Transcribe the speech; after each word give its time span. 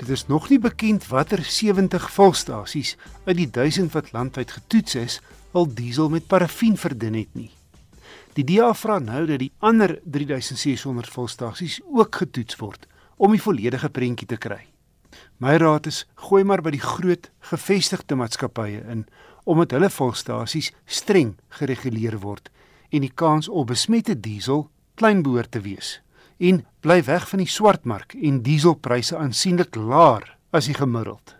Dit 0.00 0.08
is 0.08 0.26
nog 0.26 0.48
nie 0.48 0.58
bekend 0.58 1.06
watter 1.06 1.42
70 1.44 2.06
volstasies 2.10 2.94
uit 3.24 3.36
die 3.36 3.50
1000 3.50 3.92
wat 3.92 4.12
landwyd 4.12 4.50
getoets 4.50 4.94
is, 4.94 5.16
al 5.52 5.68
diesel 5.74 6.08
met 6.08 6.26
parafin 6.26 6.76
verdun 6.76 7.18
het 7.18 7.34
nie. 7.36 7.50
Die 8.32 8.44
DA 8.48 8.70
vra 8.74 8.96
nou 8.98 9.26
dat 9.28 9.42
die 9.42 9.50
ander 9.58 9.98
3600 10.04 11.12
volstasies 11.12 11.80
ook 11.84 12.16
getoets 12.16 12.56
word 12.56 12.88
om 13.16 13.36
die 13.36 13.42
volledige 13.44 13.92
prentjie 13.92 14.30
te 14.30 14.40
kry. 14.40 14.62
My 15.36 15.58
raad 15.60 15.86
is 15.92 16.06
gooi 16.14 16.46
maar 16.48 16.64
by 16.64 16.72
die 16.78 16.86
groot 16.86 17.28
gevestigde 17.52 18.16
maatskappye 18.16 18.80
in 18.88 19.04
omdat 19.44 19.76
hulle 19.76 19.92
volstasies 19.92 20.72
streng 20.86 21.34
gereguleer 21.60 22.22
word 22.24 22.48
en 22.88 23.04
die 23.04 23.12
kans 23.12 23.52
op 23.52 23.68
besmette 23.74 24.16
diesel 24.16 24.70
klein 24.96 25.20
behoort 25.26 25.52
te 25.52 25.60
wees 25.60 25.98
en 26.40 26.62
bly 26.80 27.02
weg 27.04 27.26
van 27.28 27.42
die 27.42 27.50
swartmark 27.50 28.16
en 28.16 28.40
dieselpryse 28.44 29.16
aansienlik 29.16 29.76
laer 29.76 30.24
as 30.56 30.70
die 30.70 30.76
gemiddeld. 30.76 31.36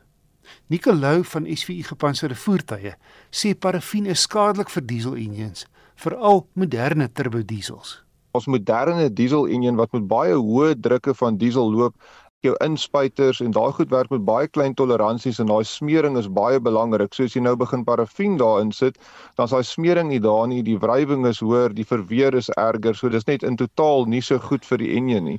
Nicolou 0.70 1.24
van 1.24 1.48
SVU 1.48 1.82
gepantserde 1.88 2.36
voertuie 2.36 2.92
sê 3.30 3.54
parafin 3.54 4.06
is 4.06 4.26
skadelik 4.26 4.70
vir 4.70 4.84
diesel 4.86 5.16
engines, 5.18 5.64
veral 5.96 6.45
moderne 6.54 7.09
turbo 7.09 7.42
diesels. 7.42 8.00
Ons 8.36 8.46
moderne 8.46 9.09
diesel 9.10 9.48
engine 9.50 9.78
wat 9.80 9.95
met 9.96 10.06
baie 10.10 10.36
hoë 10.36 10.76
drukke 10.78 11.14
van 11.18 11.38
diesel 11.40 11.73
loop, 11.73 11.96
jou 12.45 12.55
inspuiters 12.65 13.41
en 13.45 13.53
daai 13.53 13.73
goed 13.77 13.91
werk 13.93 14.11
met 14.12 14.25
baie 14.25 14.49
klein 14.49 14.75
toleransies 14.75 15.41
en 15.43 15.51
daai 15.51 15.65
smering 15.69 16.17
is 16.17 16.29
baie 16.33 16.61
belangrik. 16.61 17.13
So 17.15 17.27
as 17.29 17.37
jy 17.37 17.43
nou 17.45 17.57
begin 17.61 17.85
parafin 17.85 18.39
daarin 18.41 18.73
sit, 18.73 18.97
dan 19.37 19.51
is 19.51 19.53
daai 19.53 19.66
smering 19.66 20.09
nie 20.09 20.21
daar 20.25 20.47
nie, 20.49 20.63
die 20.65 20.79
wrywing 20.80 21.27
is 21.29 21.43
hoër, 21.45 21.75
die 21.77 21.85
verweer 21.85 22.37
is 22.37 22.49
erger. 22.57 22.97
So 22.97 23.13
dis 23.13 23.29
net 23.29 23.45
in 23.45 23.61
totaal 23.61 24.09
nie 24.09 24.23
so 24.25 24.41
goed 24.41 24.65
vir 24.65 24.80
die 24.80 24.95
enjin 24.97 25.29
nie. 25.29 25.39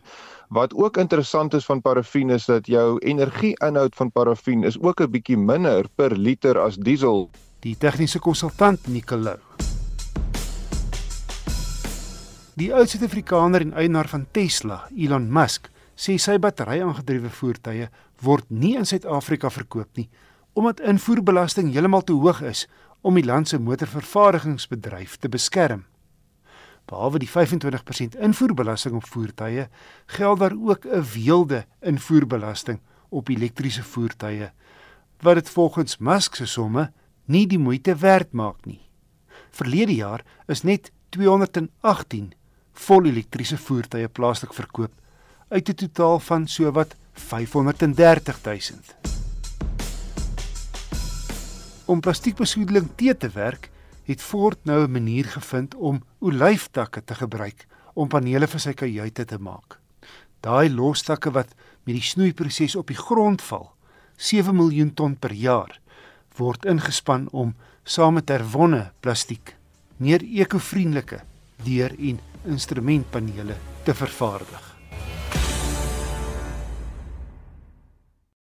Wat 0.52 0.76
ook 0.76 1.00
interessant 1.02 1.54
is 1.58 1.66
van 1.66 1.82
parafin 1.82 2.30
is 2.30 2.46
dat 2.46 2.68
jou 2.68 3.00
energieinhoud 3.00 3.96
van 3.96 4.12
parafin 4.12 4.64
is 4.68 4.78
ook 4.82 5.02
'n 5.02 5.12
bietjie 5.12 5.38
minder 5.38 5.88
per 5.96 6.12
liter 6.12 6.60
as 6.60 6.76
diesel. 6.76 7.30
Die 7.62 7.76
tegniese 7.78 8.20
konsultant 8.20 8.88
Nicolou. 8.88 9.38
Die 12.54 12.74
oud 12.74 12.90
Suid-Afrikaner 12.90 13.62
en 13.62 13.74
eienaar 13.74 14.08
van 14.08 14.26
Tesla, 14.32 14.90
Elon 14.98 15.32
Musk, 15.32 15.70
sê 16.02 16.18
sy 16.18 16.40
battery-aangedrewe 16.42 17.30
voertuie 17.30 17.90
word 18.26 18.48
nie 18.50 18.74
in 18.80 18.88
Suid-Afrika 18.90 19.52
verkoop 19.54 19.98
nie 20.00 20.10
omdat 20.58 20.82
invoerbelasting 20.84 21.70
heeltemal 21.72 22.04
te 22.04 22.16
hoog 22.18 22.42
is 22.44 22.66
om 23.08 23.16
die 23.16 23.24
land 23.24 23.48
se 23.48 23.60
motorvervaardigingsbedryf 23.62 25.14
te 25.22 25.30
beskerm. 25.32 25.86
Behalwe 26.92 27.22
die 27.24 27.30
25% 27.30 28.18
invoerbelasting 28.20 28.98
op 28.98 29.08
voertuie, 29.08 29.68
geld 30.18 30.40
daar 30.40 30.56
ook 30.58 30.86
'n 30.86 31.06
weelde 31.14 31.66
invoerbelasting 31.80 32.80
op 33.10 33.30
elektriese 33.30 33.84
voertuie 33.84 34.52
wat 35.22 35.36
dit 35.36 35.50
volgens 35.50 35.98
Musk 35.98 36.36
se 36.36 36.46
somme 36.46 36.92
nie 37.26 37.48
die 37.48 37.60
moeite 37.60 37.96
werd 37.96 38.32
maak 38.32 38.66
nie. 38.66 38.82
Verlede 39.52 39.96
jaar 39.96 40.24
is 40.48 40.64
net 40.64 40.92
218 41.10 42.34
vol 42.74 43.06
elektriese 43.06 43.58
voertuie 43.58 44.08
plaaslik 44.08 44.54
verkoop 44.54 44.92
uit 45.52 45.70
'n 45.70 45.74
totaal 45.74 46.20
van 46.20 46.48
sowat 46.48 46.96
530 47.14 48.44
000. 48.44 48.56
Om 51.86 52.00
plastiekbesoedeling 52.00 52.90
te 52.96 53.18
te 53.18 53.30
werk, 53.30 53.70
het 54.04 54.22
Ford 54.22 54.58
nou 54.64 54.84
'n 54.84 54.92
manier 54.92 55.26
gevind 55.26 55.76
om 55.76 56.04
olyftakke 56.20 57.04
te 57.04 57.16
gebruik 57.16 57.68
om 57.94 58.08
panele 58.08 58.48
vir 58.48 58.60
sy 58.60 58.74
kajuite 58.74 59.26
te 59.26 59.38
maak. 59.38 59.80
Daai 60.40 60.70
lostakke 60.74 61.32
wat 61.32 61.54
met 61.84 61.96
die 61.96 62.04
snoeiproses 62.04 62.76
op 62.76 62.88
die 62.88 62.96
grond 62.98 63.42
val, 63.42 63.72
7 64.16 64.56
miljoen 64.56 64.94
ton 64.94 65.16
per 65.16 65.34
jaar, 65.34 65.80
word 66.36 66.66
ingespan 66.66 67.28
om 67.32 67.56
saam 67.84 68.14
met 68.14 68.30
herwonne 68.30 68.92
plastiek 69.00 69.56
meer 69.98 70.22
ekovriendelike 70.22 71.22
deur- 71.64 72.00
en 72.00 72.20
instrumentpanele 72.46 73.56
te 73.84 73.94
vervaardig. 73.94 74.81